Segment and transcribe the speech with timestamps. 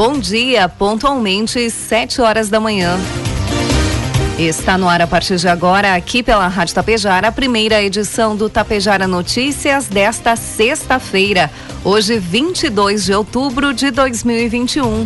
[0.00, 2.98] Bom dia, pontualmente, 7 horas da manhã.
[4.38, 8.48] Está no ar a partir de agora, aqui pela Rádio Tapejara, a primeira edição do
[8.48, 11.50] Tapejara Notícias desta sexta-feira,
[11.84, 15.04] hoje 22 de outubro de 2021.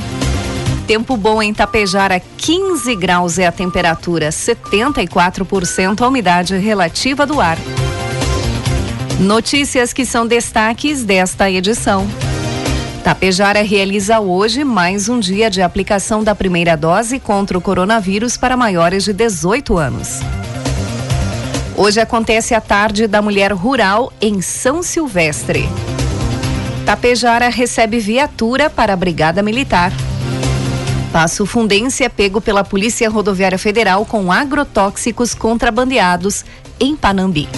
[0.87, 7.59] Tempo bom em Tapejara, 15 graus é a temperatura, 74% a umidade relativa do ar.
[9.19, 12.07] Notícias que são destaques desta edição.
[13.05, 18.57] Tapejara realiza hoje mais um dia de aplicação da primeira dose contra o coronavírus para
[18.57, 20.21] maiores de 18 anos.
[21.77, 25.69] Hoje acontece a tarde da mulher rural em São Silvestre.
[26.87, 29.93] Tapejara recebe viatura para a Brigada Militar.
[31.13, 36.43] Passo Fundense é pego pela Polícia Rodoviária Federal com agrotóxicos contrabandeados
[36.81, 37.51] em Panambi.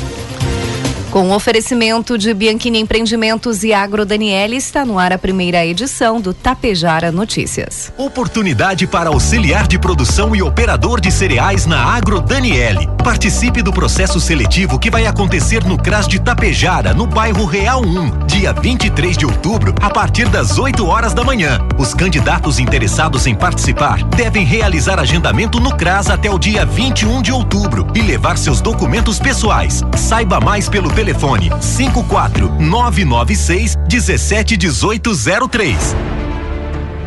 [1.17, 6.35] Com oferecimento de Bianchini Empreendimentos e Agro Daniele, está no ar a primeira edição do
[6.35, 7.91] Tapejara Notícias.
[7.97, 12.87] Oportunidade para auxiliar de produção e operador de cereais na Agro Daniele.
[13.03, 18.27] Participe do processo seletivo que vai acontecer no CRAS de Tapejara, no bairro Real 1,
[18.27, 21.67] dia 23 de outubro, a partir das 8 horas da manhã.
[21.79, 27.33] Os candidatos interessados em participar devem realizar agendamento no CRAS até o dia 21 de
[27.33, 29.83] outubro e levar seus documentos pessoais.
[29.97, 35.95] Saiba mais pelo telefone telefone 54 996 171803.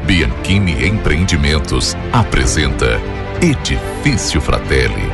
[0.06, 3.02] Bianchini Empreendimentos apresenta
[3.42, 5.12] Edifício Fratelli.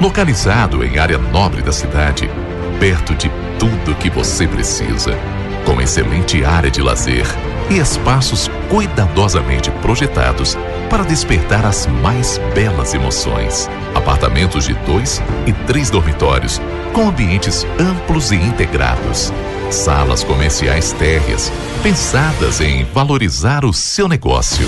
[0.00, 2.30] Localizado em área nobre da cidade,
[2.78, 3.28] perto de
[3.58, 5.18] tudo que você precisa,
[5.66, 7.26] com excelente área de lazer
[7.68, 10.56] e espaços cuidadosamente projetados
[10.88, 13.68] para despertar as mais belas emoções.
[14.08, 16.62] Apartamentos de dois e três dormitórios,
[16.94, 19.30] com ambientes amplos e integrados.
[19.70, 21.52] Salas comerciais térreas,
[21.82, 24.66] pensadas em valorizar o seu negócio.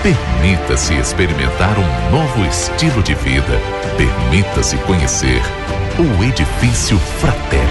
[0.00, 3.60] Permita-se experimentar um novo estilo de vida.
[3.96, 5.42] Permita-se conhecer
[5.98, 7.68] o Edifício Fraterno.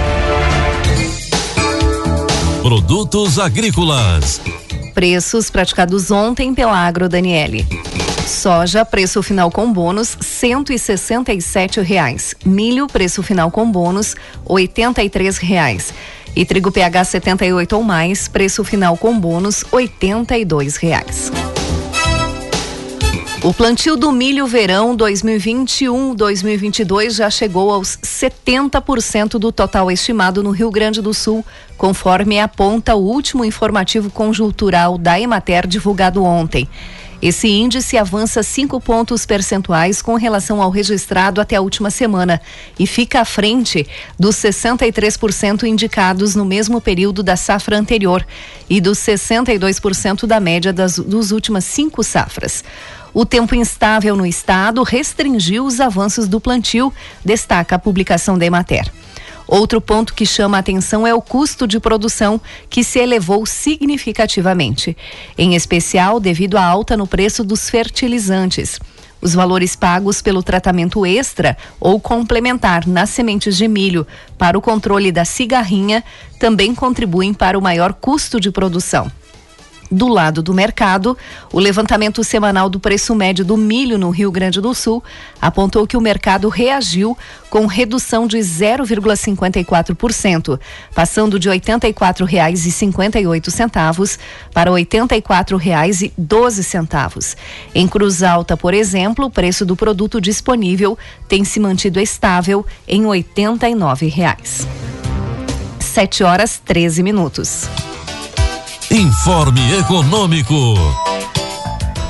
[2.62, 4.41] Produtos agrícolas
[4.94, 7.66] Preços praticados ontem pela Agro Daniele.
[8.28, 12.36] Soja, preço final com bônus, 167 reais.
[12.46, 15.94] Milho, preço final com bônus, 83 reais.
[16.36, 21.32] E trigo PH 78 ou mais, preço final com bônus, 82 reais.
[23.44, 30.70] O plantio do milho verão 2021-2022 já chegou aos 70% do total estimado no Rio
[30.70, 31.46] Grande do Sul,
[31.78, 36.68] conforme aponta o último informativo conjuntural da Emater divulgado ontem.
[37.19, 42.39] Esse índice avança 5 pontos percentuais com relação ao registrado até a última semana
[42.78, 43.88] e fica à frente
[44.19, 48.25] dos 63% indicados no mesmo período da safra anterior
[48.69, 52.63] e dos 62% da média das, dos últimas cinco safras.
[53.13, 56.94] O tempo instável no estado restringiu os avanços do plantio,
[57.25, 58.91] destaca a publicação da Emater.
[59.47, 64.96] Outro ponto que chama a atenção é o custo de produção, que se elevou significativamente,
[65.38, 68.80] em especial devido à alta no preço dos fertilizantes.
[69.22, 74.06] Os valores pagos pelo tratamento extra ou complementar nas sementes de milho
[74.38, 76.03] para o controle da cigarrinha
[76.40, 79.12] também contribuem para o maior custo de produção.
[79.90, 81.18] Do lado do mercado,
[81.52, 85.02] o levantamento semanal do preço médio do milho no Rio Grande do Sul
[85.42, 87.18] apontou que o mercado reagiu
[87.50, 90.59] com redução de 0,54%,
[90.94, 94.20] passando de R$ 84,58
[94.53, 97.38] para R$ 84,12.
[97.73, 100.97] Em Cruz Alta, por exemplo, o preço do produto disponível
[101.29, 104.67] tem se mantido estável em 89 reais.
[105.79, 107.67] 7 horas 13 minutos.
[108.89, 110.55] Informe Econômico.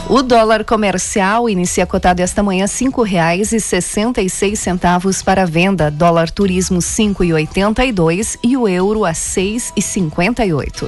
[0.07, 5.43] O dólar comercial inicia cotado esta manhã cinco reais e sessenta e seis centavos para
[5.47, 10.45] venda, dólar turismo cinco e oitenta e dois e o euro a seis e cinquenta
[10.45, 10.87] e oito.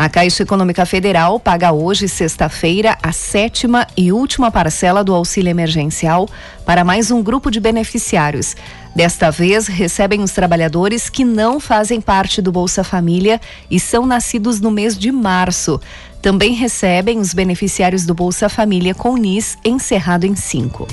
[0.00, 6.26] A Caixa Econômica Federal paga hoje, sexta-feira, a sétima e última parcela do auxílio emergencial
[6.64, 8.56] para mais um grupo de beneficiários.
[8.96, 13.38] Desta vez, recebem os trabalhadores que não fazem parte do Bolsa Família
[13.70, 15.78] e são nascidos no mês de março.
[16.22, 20.88] Também recebem os beneficiários do Bolsa Família com NIS encerrado em 5.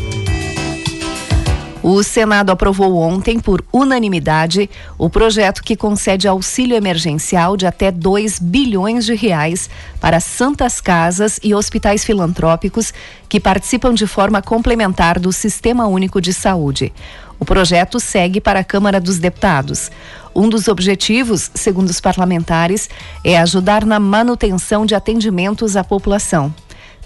[1.90, 8.40] O Senado aprovou ontem, por unanimidade, o projeto que concede auxílio emergencial de até 2
[8.40, 9.70] bilhões de reais
[10.02, 12.94] para santas casas e hospitais filantrópicos
[13.30, 16.92] que participam de forma complementar do Sistema Único de Saúde.
[17.40, 19.90] O projeto segue para a Câmara dos Deputados.
[20.36, 22.90] Um dos objetivos, segundo os parlamentares,
[23.24, 26.54] é ajudar na manutenção de atendimentos à população.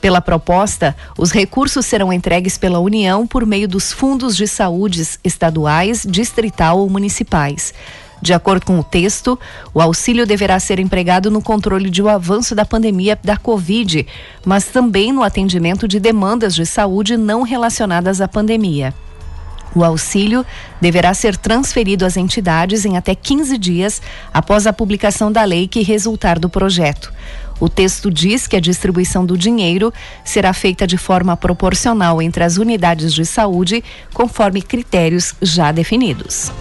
[0.01, 6.05] Pela proposta, os recursos serão entregues pela União por meio dos fundos de saúde estaduais,
[6.09, 7.71] distrital ou municipais.
[8.19, 9.37] De acordo com o texto,
[9.73, 14.05] o auxílio deverá ser empregado no controle de um avanço da pandemia da Covid,
[14.43, 18.93] mas também no atendimento de demandas de saúde não relacionadas à pandemia.
[19.73, 20.45] O auxílio
[20.81, 24.01] deverá ser transferido às entidades em até 15 dias
[24.33, 27.11] após a publicação da lei que resultar do projeto.
[27.61, 29.93] O texto diz que a distribuição do dinheiro
[30.25, 36.51] será feita de forma proporcional entre as unidades de saúde, conforme critérios já definidos.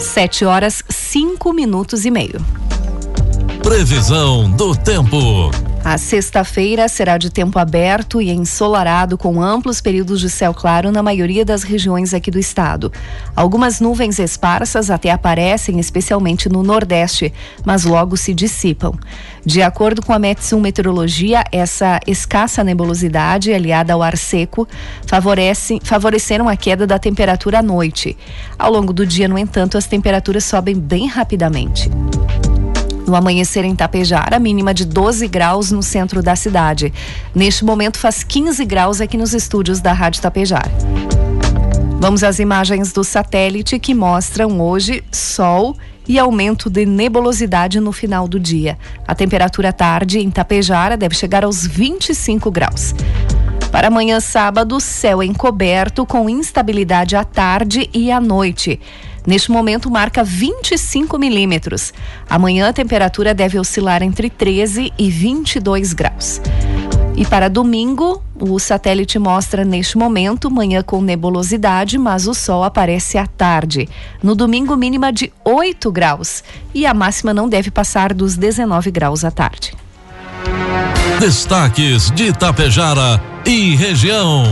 [0.00, 2.40] 7 horas, 5 minutos e meio.
[3.62, 5.50] Previsão do tempo.
[5.84, 11.02] A sexta-feira será de tempo aberto e ensolarado, com amplos períodos de céu claro na
[11.02, 12.92] maioria das regiões aqui do estado.
[13.36, 17.32] Algumas nuvens esparsas até aparecem, especialmente no Nordeste,
[17.64, 18.94] mas logo se dissipam.
[19.46, 24.68] De acordo com a Metsun Meteorologia, essa escassa nebulosidade, aliada ao ar seco,
[25.06, 28.16] favorece, favoreceram a queda da temperatura à noite.
[28.58, 31.88] Ao longo do dia, no entanto, as temperaturas sobem bem rapidamente.
[33.06, 36.92] No amanhecer em Tapejara, mínima de 12 graus no centro da cidade.
[37.34, 40.70] Neste momento faz 15 graus aqui nos estúdios da Rádio Tapejara.
[41.98, 45.76] Vamos às imagens do satélite que mostram hoje sol
[46.08, 48.78] e aumento de nebulosidade no final do dia.
[49.06, 52.94] A temperatura à tarde em Tapejara deve chegar aos 25 graus.
[53.72, 58.78] Para amanhã, sábado, céu encoberto com instabilidade à tarde e à noite.
[59.26, 61.90] Neste momento, marca 25 milímetros.
[62.28, 66.38] Amanhã, a temperatura deve oscilar entre 13 e 22 graus.
[67.16, 73.16] E para domingo, o satélite mostra neste momento manhã com nebulosidade, mas o sol aparece
[73.16, 73.88] à tarde.
[74.22, 79.24] No domingo, mínima de 8 graus e a máxima não deve passar dos 19 graus
[79.24, 79.81] à tarde.
[81.22, 84.42] Destaques de Itapejara e região.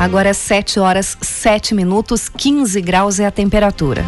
[0.00, 4.04] Agora é 7 horas 7 minutos, 15 graus é a temperatura.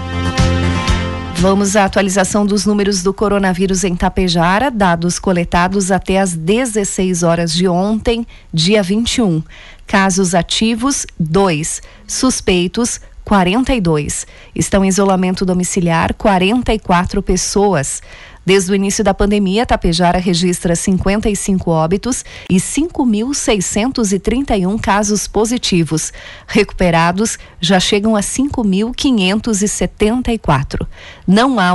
[1.37, 7.53] Vamos à atualização dos números do coronavírus em Tapejara, dados coletados até as 16 horas
[7.53, 9.41] de ontem, dia 21.
[9.87, 11.81] Casos ativos, 2.
[12.09, 14.27] Suspeitos, 42.
[14.53, 18.03] Estão em isolamento domiciliar 44 pessoas.
[18.44, 26.12] Desde o início da pandemia, Tapejara registra 55 óbitos e 5.631 casos positivos.
[26.46, 30.87] Recuperados já chegam a 5.574.
[31.26, 31.75] Não há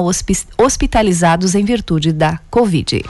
[0.57, 3.01] hospitalizados em virtude da Covid.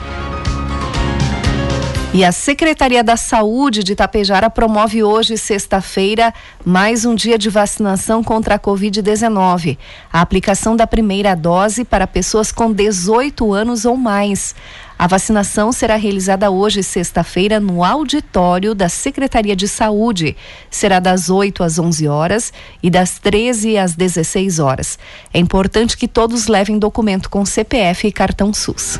[2.12, 6.34] E a Secretaria da Saúde de Itapejara promove hoje, sexta-feira,
[6.64, 9.78] mais um dia de vacinação contra a Covid-19.
[10.12, 14.56] A aplicação da primeira dose para pessoas com 18 anos ou mais.
[14.98, 20.36] A vacinação será realizada hoje, sexta-feira, no auditório da Secretaria de Saúde.
[20.68, 22.52] Será das 8 às 11 horas
[22.82, 24.98] e das 13 às 16 horas.
[25.32, 28.98] É importante que todos levem documento com CPF e cartão SUS.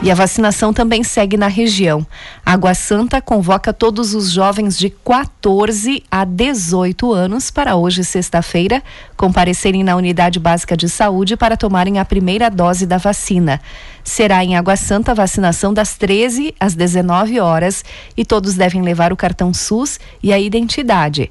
[0.00, 2.06] E a vacinação também segue na região.
[2.46, 8.80] Água Santa convoca todos os jovens de 14 a 18 anos para hoje, sexta-feira,
[9.16, 13.60] comparecerem na unidade básica de saúde para tomarem a primeira dose da vacina.
[14.04, 17.84] Será em Água Santa a vacinação das 13 às 19 horas
[18.16, 21.28] e todos devem levar o cartão SUS e a identidade.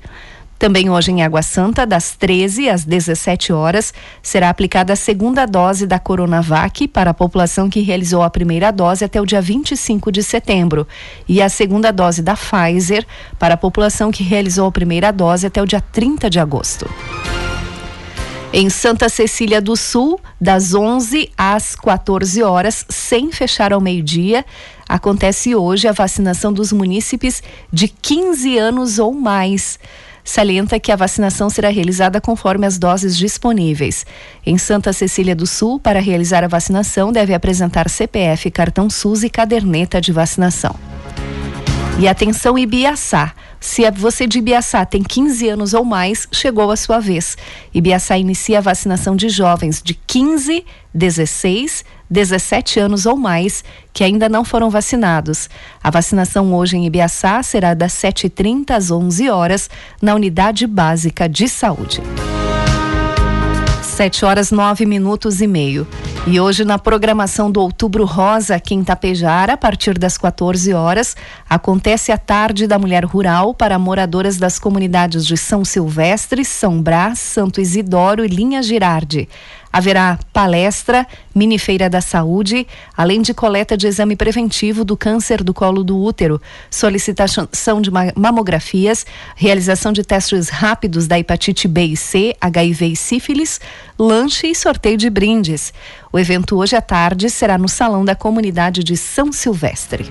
[0.59, 5.85] Também hoje em Água Santa, das 13 às 17 horas, será aplicada a segunda dose
[5.85, 10.23] da Coronavac para a população que realizou a primeira dose até o dia 25 de
[10.23, 10.87] setembro
[11.27, 13.05] e a segunda dose da Pfizer
[13.37, 16.89] para a população que realizou a primeira dose até o dia 30 de agosto.
[18.51, 24.43] Em Santa Cecília do Sul, das 11 às 14 horas, sem fechar ao meio-dia,
[24.89, 29.77] acontece hoje a vacinação dos munícipes de 15 anos ou mais
[30.27, 34.05] salienta que a vacinação será realizada conforme as doses disponíveis.
[34.45, 39.29] Em Santa Cecília do Sul, para realizar a vacinação, deve apresentar CPF, cartão SUS e
[39.29, 40.75] caderneta de vacinação.
[41.99, 43.33] E atenção Ibiaçá.
[43.59, 47.35] Se você de Ibiaçá tem 15 anos ou mais, chegou a sua vez.
[47.73, 54.29] Ibiaçá inicia a vacinação de jovens de 15, 16, 17 anos ou mais que ainda
[54.29, 55.49] não foram vacinados.
[55.83, 59.69] A vacinação hoje em Ibiaçá será das 7h30 às 11 horas
[60.01, 62.01] na Unidade Básica de Saúde.
[63.97, 65.87] 7 horas 9 minutos e meio.
[66.27, 68.85] E hoje, na programação do Outubro Rosa, aqui em
[69.49, 71.15] a partir das 14 horas,
[71.49, 77.17] acontece a Tarde da Mulher Rural para moradoras das comunidades de São Silvestre, São Brás,
[77.17, 79.27] Santo Isidoro e Linha Girardi.
[79.71, 81.05] Haverá palestra,
[81.35, 85.97] mini feira da saúde, além de coleta de exame preventivo do câncer do colo do
[86.01, 89.05] útero, solicitação de mamografias,
[89.35, 93.59] realização de testes rápidos da hepatite B e C, HIV e sífilis,
[93.99, 95.73] lanche e sorteio de brindes.
[96.11, 100.09] O evento hoje à tarde será no Salão da Comunidade de São Silvestre.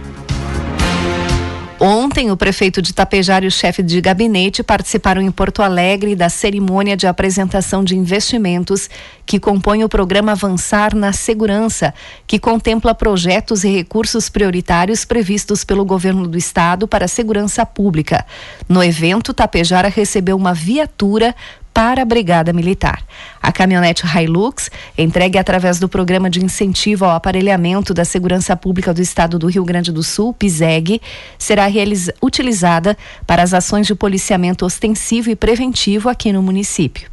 [1.79, 6.31] Ontem, o prefeito de Tapejar e o chefe de gabinete participaram em Porto Alegre da
[6.31, 8.89] cerimônia de apresentação de investimentos
[9.27, 11.93] que compõe o programa Avançar na Segurança,
[12.27, 18.25] que contempla projetos e recursos prioritários previstos pelo governo do estado para a segurança pública.
[18.69, 21.35] No evento, Tapejara recebeu uma viatura
[21.77, 23.05] para a Brigada Militar.
[23.43, 29.03] A caminhonete Hilux, entregue através do Programa de Incentivo ao Aparelhamento da Segurança Pública do
[29.03, 31.03] Estado do Rio Grande do Sul, PISEG,
[31.39, 31.67] será
[32.23, 37.11] utilizada para as ações de policiamento ostensivo e preventivo aqui no município.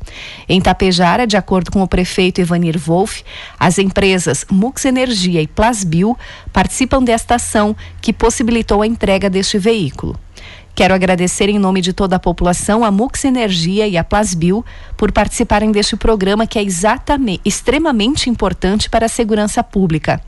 [0.47, 2.02] Em Tapejara, de acordo com o prefeito
[2.41, 3.23] Ivanir Wolff,
[3.59, 6.17] as empresas Mux Energia e Plasbil
[6.51, 10.17] participam desta ação que possibilitou a entrega deste veículo.
[10.75, 14.65] Quero agradecer em nome de toda a população a Mux Energia e a Plasbil
[14.97, 20.19] por participarem deste programa que é exatamente extremamente importante para a segurança pública.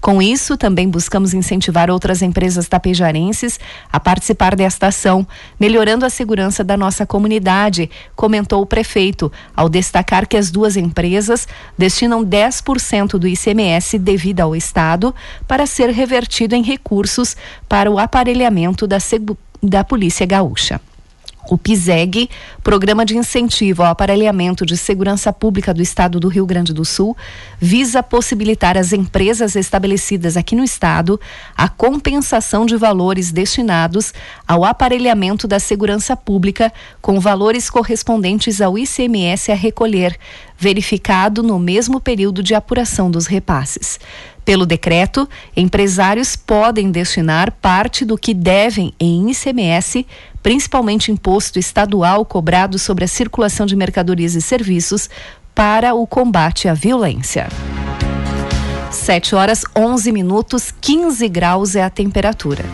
[0.00, 3.60] Com isso, também buscamos incentivar outras empresas tapejarenses
[3.92, 5.26] a participar desta ação,
[5.58, 11.46] melhorando a segurança da nossa comunidade, comentou o prefeito, ao destacar que as duas empresas
[11.76, 15.14] destinam 10% do ICMS devido ao Estado
[15.46, 17.36] para ser revertido em recursos
[17.68, 18.98] para o aparelhamento da
[19.62, 20.80] da Polícia Gaúcha.
[21.48, 22.28] O PISEG,
[22.62, 27.16] Programa de Incentivo ao Aparelhamento de Segurança Pública do Estado do Rio Grande do Sul,
[27.58, 31.18] visa possibilitar às empresas estabelecidas aqui no Estado
[31.56, 34.12] a compensação de valores destinados
[34.46, 40.18] ao aparelhamento da segurança pública com valores correspondentes ao ICMS a recolher,
[40.58, 43.98] verificado no mesmo período de apuração dos repasses.
[44.50, 50.04] Pelo decreto, empresários podem destinar parte do que devem em ICMS,
[50.42, 55.08] principalmente imposto estadual cobrado sobre a circulação de mercadorias e serviços,
[55.54, 57.46] para o combate à violência.
[58.90, 62.64] 7 horas 11 minutos, 15 graus é a temperatura.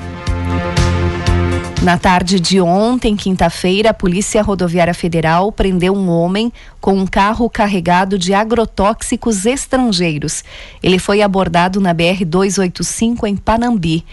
[1.82, 7.48] Na tarde de ontem, quinta-feira, a Polícia Rodoviária Federal prendeu um homem com um carro
[7.50, 10.42] carregado de agrotóxicos estrangeiros.
[10.82, 14.04] Ele foi abordado na BR 285 em Panambi.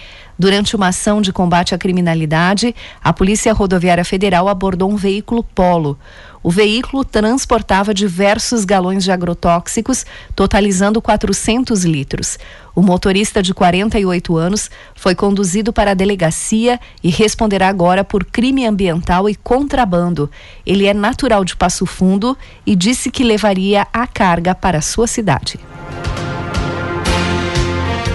[0.43, 5.97] Durante uma ação de combate à criminalidade, a Polícia Rodoviária Federal abordou um veículo Polo.
[6.43, 12.37] O veículo transportava diversos galões de agrotóxicos, totalizando 400 litros.
[12.75, 18.65] O motorista de 48 anos foi conduzido para a delegacia e responderá agora por crime
[18.65, 20.29] ambiental e contrabando.
[20.65, 25.57] Ele é natural de Passo Fundo e disse que levaria a carga para sua cidade.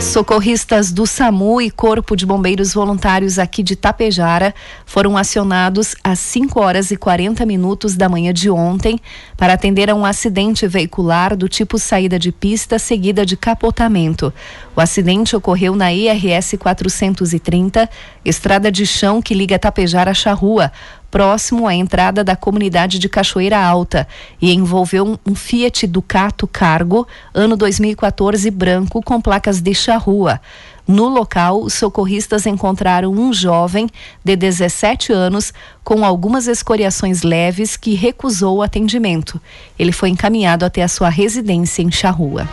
[0.01, 4.55] Socorristas do SAMU e Corpo de Bombeiros Voluntários aqui de Tapejara
[4.87, 9.01] foram acionados às 5 horas e 40 minutos da manhã de ontem
[9.37, 14.33] para atender a um acidente veicular do tipo saída de pista seguida de capotamento.
[14.75, 17.91] O acidente ocorreu na IRS 430,
[18.25, 20.73] estrada de chão que liga Tapejara a Charrua,
[21.11, 24.07] próximo à entrada da comunidade de Cachoeira Alta
[24.41, 30.41] e envolveu um Fiat Ducato Cargo, ano 2014, branco, com placas de charrua.
[30.87, 33.89] No local, os socorristas encontraram um jovem
[34.25, 35.53] de 17 anos
[35.85, 39.39] com algumas escoriações leves que recusou o atendimento.
[39.79, 42.49] Ele foi encaminhado até a sua residência em Charrua.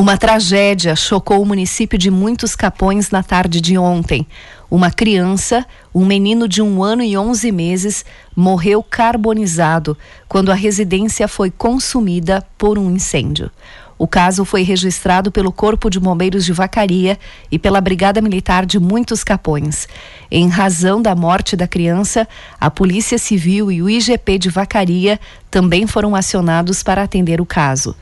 [0.00, 4.26] Uma tragédia chocou o município de Muitos Capões na tarde de ontem.
[4.70, 8.02] Uma criança, um menino de um ano e onze meses,
[8.34, 9.94] morreu carbonizado
[10.26, 13.50] quando a residência foi consumida por um incêndio.
[13.98, 17.18] O caso foi registrado pelo Corpo de Bombeiros de Vacaria
[17.52, 19.86] e pela Brigada Militar de Muitos Capões.
[20.30, 22.26] Em razão da morte da criança,
[22.58, 27.94] a Polícia Civil e o IGP de Vacaria também foram acionados para atender o caso.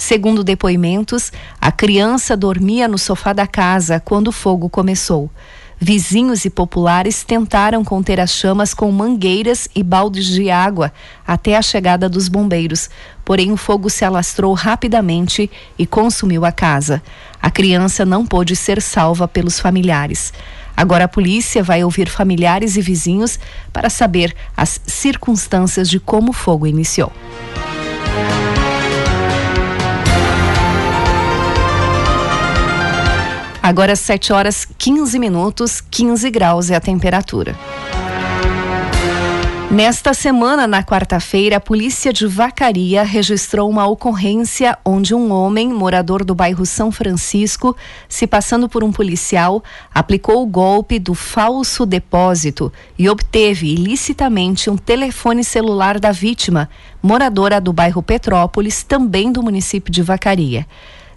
[0.00, 1.30] Segundo depoimentos,
[1.60, 5.30] a criança dormia no sofá da casa quando o fogo começou.
[5.78, 10.90] Vizinhos e populares tentaram conter as chamas com mangueiras e baldes de água
[11.26, 12.88] até a chegada dos bombeiros,
[13.26, 17.02] porém o fogo se alastrou rapidamente e consumiu a casa.
[17.40, 20.32] A criança não pôde ser salva pelos familiares.
[20.74, 23.38] Agora a polícia vai ouvir familiares e vizinhos
[23.70, 27.12] para saber as circunstâncias de como o fogo iniciou.
[33.62, 37.54] Agora 7 horas 15 minutos, 15 graus é a temperatura.
[39.70, 46.24] Nesta semana, na quarta-feira, a polícia de Vacaria registrou uma ocorrência onde um homem, morador
[46.24, 47.76] do bairro São Francisco,
[48.08, 49.62] se passando por um policial,
[49.94, 56.68] aplicou o golpe do falso depósito e obteve ilicitamente um telefone celular da vítima,
[57.00, 60.66] moradora do bairro Petrópolis, também do município de Vacaria.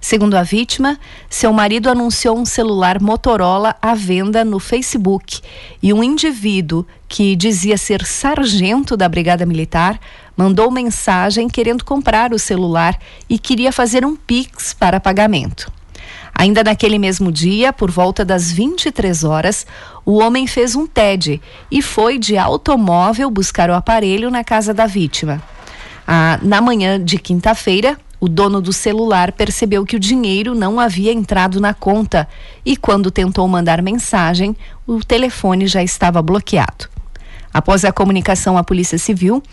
[0.04, 5.40] Segundo a vítima, seu marido anunciou um celular Motorola à venda no Facebook
[5.82, 9.98] e um indivíduo que dizia ser sargento da Brigada Militar
[10.36, 15.72] mandou mensagem querendo comprar o celular e queria fazer um Pix para pagamento.
[16.36, 19.66] Ainda naquele mesmo dia, por volta das 23 horas,
[20.06, 21.42] o homem fez um TED
[21.72, 25.42] e foi de automóvel buscar o aparelho na casa da vítima.
[26.06, 31.12] Ah, na manhã de quinta-feira, o dono do celular percebeu que o dinheiro não havia
[31.12, 32.26] entrado na conta
[32.66, 34.56] e, quando tentou mandar mensagem,
[34.88, 36.88] o telefone já estava bloqueado.
[37.54, 39.44] Após a comunicação à Polícia Civil,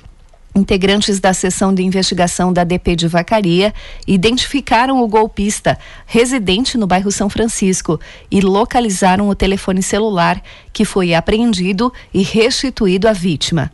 [0.52, 3.72] Integrantes da seção de investigação da DP de Vacaria
[4.04, 10.42] identificaram o golpista, residente no bairro São Francisco, e localizaram o telefone celular,
[10.72, 13.70] que foi apreendido e restituído à vítima.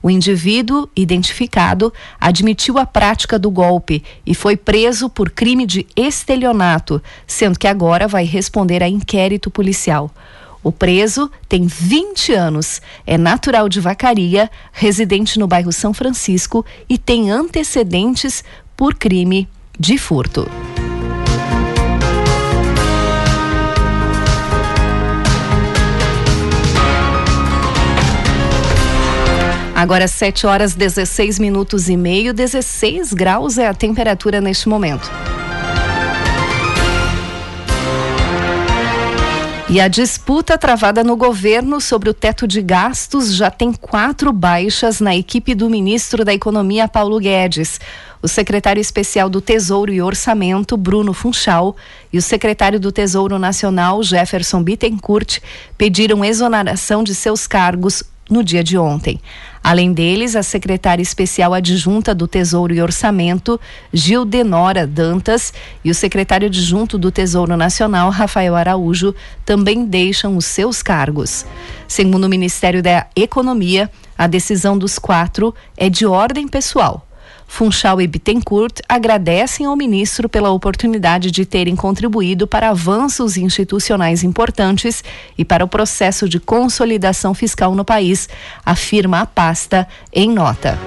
[0.00, 7.02] O indivíduo, identificado, admitiu a prática do golpe e foi preso por crime de estelionato,
[7.26, 10.10] sendo que agora vai responder a inquérito policial.
[10.62, 16.98] O preso tem 20 anos, é natural de Vacaria, residente no bairro São Francisco e
[16.98, 18.44] tem antecedentes
[18.76, 19.48] por crime
[19.78, 20.46] de furto.
[29.74, 35.10] Agora 7 horas 16 minutos e meio, 16 graus é a temperatura neste momento.
[39.72, 45.00] E a disputa travada no governo sobre o teto de gastos já tem quatro baixas
[45.00, 47.78] na equipe do ministro da Economia, Paulo Guedes.
[48.20, 51.76] O secretário especial do Tesouro e Orçamento, Bruno Funchal,
[52.12, 55.38] e o secretário do Tesouro Nacional, Jefferson Bittencourt,
[55.78, 59.20] pediram exoneração de seus cargos no dia de ontem.
[59.62, 63.60] Além deles, a secretária especial adjunta do Tesouro e Orçamento,
[63.92, 65.52] Gil Denora Dantas,
[65.84, 71.44] e o secretário adjunto do Tesouro Nacional, Rafael Araújo, também deixam os seus cargos.
[71.86, 77.06] Segundo o Ministério da Economia, a decisão dos quatro é de ordem pessoal.
[77.50, 85.02] Funchal e Bittencourt agradecem ao ministro pela oportunidade de terem contribuído para avanços institucionais importantes
[85.36, 88.28] e para o processo de consolidação fiscal no país,
[88.64, 90.78] afirma a pasta em nota.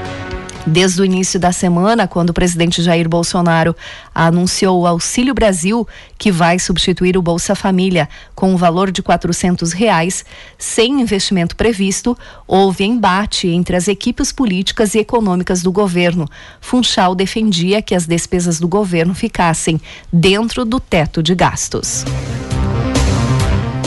[0.65, 3.75] Desde o início da semana, quando o presidente Jair Bolsonaro
[4.15, 5.85] anunciou o Auxílio Brasil,
[6.17, 10.23] que vai substituir o Bolsa Família com um valor de quatrocentos reais,
[10.57, 16.29] sem investimento previsto, houve embate entre as equipes políticas e econômicas do governo.
[16.61, 22.05] Funchal defendia que as despesas do governo ficassem dentro do teto de gastos.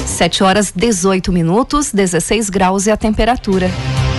[0.04, 3.70] 7 horas 18 minutos, 16 graus é a temperatura.